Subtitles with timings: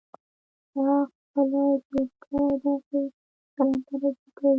[0.75, 2.99] دا خپله جوړ کړي داسې
[3.53, 4.49] چلند ته رجوع کوي.